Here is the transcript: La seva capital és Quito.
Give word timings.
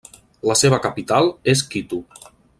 La 0.51 0.55
seva 0.61 0.79
capital 0.85 1.31
és 1.55 1.63
Quito. 1.75 2.03